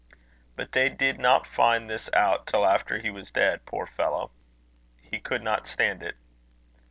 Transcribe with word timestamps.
But 0.55 0.71
they 0.71 0.89
did 0.89 1.19
not 1.19 1.45
find 1.45 1.87
this 1.87 2.09
out 2.13 2.47
till 2.47 2.65
after 2.65 2.97
he 2.97 3.11
was 3.11 3.29
dead, 3.29 3.67
poor 3.67 3.85
fellow! 3.85 4.31
He 4.99 5.19
could 5.19 5.43
not 5.43 5.67
stand 5.67 6.01
it. 6.01 6.15